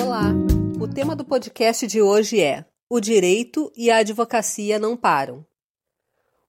[0.00, 0.32] Olá,
[0.80, 5.44] o tema do podcast de hoje é O direito e a advocacia não param.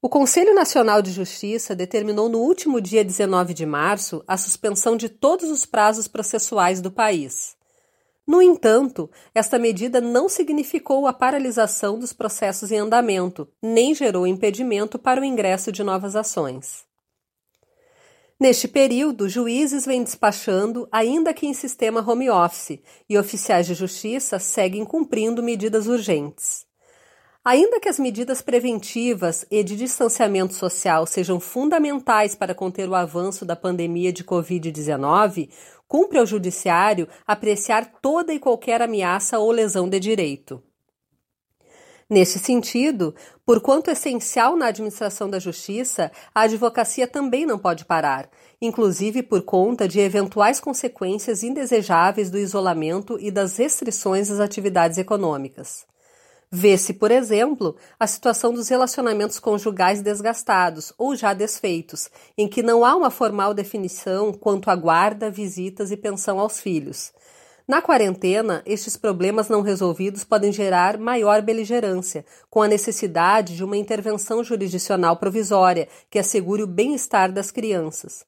[0.00, 5.10] O Conselho Nacional de Justiça determinou no último dia 19 de março a suspensão de
[5.10, 7.53] todos os prazos processuais do país.
[8.26, 14.98] No entanto, esta medida não significou a paralisação dos processos em andamento, nem gerou impedimento
[14.98, 16.86] para o ingresso de novas ações.
[18.40, 24.38] Neste período, juízes vêm despachando, ainda que em sistema home office, e oficiais de justiça
[24.38, 26.66] seguem cumprindo medidas urgentes.
[27.44, 33.44] Ainda que as medidas preventivas e de distanciamento social sejam fundamentais para conter o avanço
[33.44, 35.50] da pandemia de Covid-19,
[35.86, 40.62] cumpre ao Judiciário apreciar toda e qualquer ameaça ou lesão de direito.
[42.08, 48.30] Neste sentido, por quanto essencial na administração da justiça, a advocacia também não pode parar,
[48.58, 55.86] inclusive por conta de eventuais consequências indesejáveis do isolamento e das restrições às atividades econômicas.
[56.50, 62.84] Vê-se, por exemplo, a situação dos relacionamentos conjugais desgastados ou já desfeitos, em que não
[62.84, 67.12] há uma formal definição quanto à guarda, visitas e pensão aos filhos.
[67.66, 73.76] Na quarentena, estes problemas não resolvidos podem gerar maior beligerância, com a necessidade de uma
[73.76, 78.26] intervenção jurisdicional provisória que assegure o bem-estar das crianças.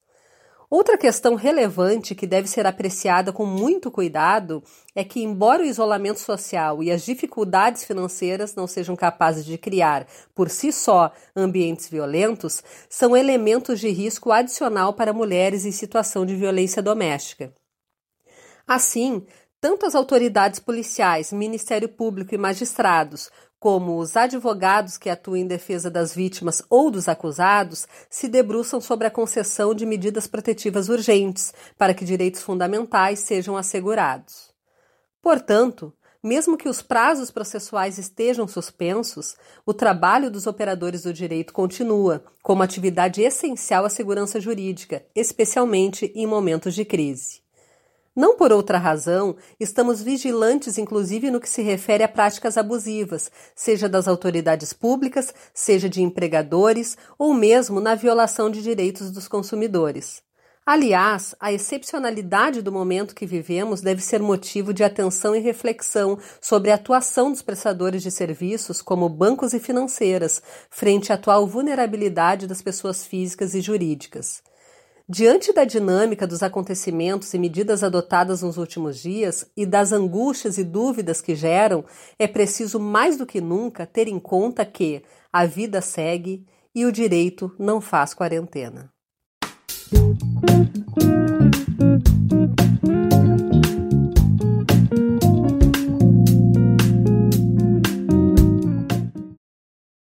[0.68, 4.62] Outra questão relevante que deve ser apreciada com muito cuidado
[4.96, 10.08] é que, embora o isolamento social e as dificuldades financeiras não sejam capazes de criar,
[10.34, 16.34] por si só, ambientes violentos, são elementos de risco adicional para mulheres em situação de
[16.34, 17.54] violência doméstica.
[18.66, 19.24] Assim,
[19.60, 23.30] tanto as autoridades policiais, Ministério Público e magistrados,
[23.66, 29.08] como os advogados que atuam em defesa das vítimas ou dos acusados, se debruçam sobre
[29.08, 34.54] a concessão de medidas protetivas urgentes para que direitos fundamentais sejam assegurados.
[35.20, 35.92] Portanto,
[36.22, 39.34] mesmo que os prazos processuais estejam suspensos,
[39.66, 46.24] o trabalho dos operadores do direito continua como atividade essencial à segurança jurídica, especialmente em
[46.24, 47.45] momentos de crise.
[48.16, 53.90] Não por outra razão, estamos vigilantes, inclusive no que se refere a práticas abusivas, seja
[53.90, 60.22] das autoridades públicas, seja de empregadores ou mesmo na violação de direitos dos consumidores.
[60.64, 66.70] Aliás, a excepcionalidade do momento que vivemos deve ser motivo de atenção e reflexão sobre
[66.70, 72.62] a atuação dos prestadores de serviços, como bancos e financeiras, frente à atual vulnerabilidade das
[72.62, 74.42] pessoas físicas e jurídicas.
[75.08, 80.64] Diante da dinâmica dos acontecimentos e medidas adotadas nos últimos dias e das angústias e
[80.64, 81.84] dúvidas que geram,
[82.18, 86.44] é preciso mais do que nunca ter em conta que a vida segue
[86.74, 88.90] e o direito não faz quarentena.